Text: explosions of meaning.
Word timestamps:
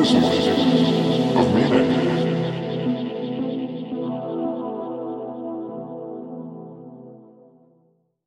explosions 0.00 1.36
of 1.36 1.54
meaning. 1.54 1.97